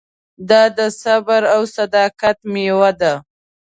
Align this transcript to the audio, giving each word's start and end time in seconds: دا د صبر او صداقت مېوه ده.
دا 0.49 0.63
د 0.77 0.79
صبر 1.01 1.41
او 1.55 1.61
صداقت 1.75 2.37
مېوه 2.53 2.91
ده. 3.01 3.13